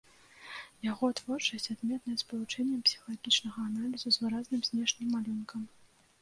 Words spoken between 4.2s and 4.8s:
выразным